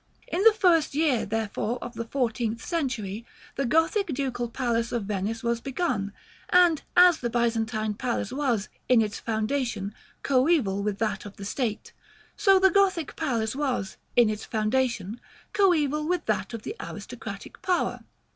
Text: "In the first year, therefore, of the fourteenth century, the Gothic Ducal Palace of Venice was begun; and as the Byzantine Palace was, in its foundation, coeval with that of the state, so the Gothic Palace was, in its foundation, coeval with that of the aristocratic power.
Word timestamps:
"In 0.35 0.41
the 0.43 0.51
first 0.53 0.95
year, 0.95 1.27
therefore, 1.27 1.77
of 1.83 1.93
the 1.93 2.05
fourteenth 2.05 2.65
century, 2.65 3.23
the 3.55 3.67
Gothic 3.67 4.07
Ducal 4.07 4.49
Palace 4.49 4.91
of 4.91 5.03
Venice 5.03 5.43
was 5.43 5.61
begun; 5.61 6.11
and 6.49 6.81
as 6.97 7.19
the 7.19 7.29
Byzantine 7.29 7.93
Palace 7.93 8.31
was, 8.31 8.67
in 8.89 8.99
its 9.03 9.19
foundation, 9.19 9.93
coeval 10.23 10.81
with 10.81 10.97
that 10.97 11.23
of 11.25 11.37
the 11.37 11.45
state, 11.45 11.93
so 12.35 12.57
the 12.57 12.71
Gothic 12.71 13.15
Palace 13.15 13.55
was, 13.55 13.97
in 14.15 14.27
its 14.27 14.43
foundation, 14.43 15.21
coeval 15.53 16.07
with 16.09 16.25
that 16.25 16.55
of 16.55 16.63
the 16.63 16.75
aristocratic 16.79 17.61
power. 17.61 17.99